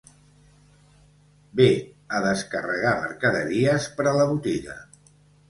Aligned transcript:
Ve 1.61 1.67
a 2.15 2.21
descarregar 2.23 2.95
mercaderies 3.05 3.87
per 4.01 4.09
a 4.09 4.17
la 4.23 4.27
botiga. 4.35 4.81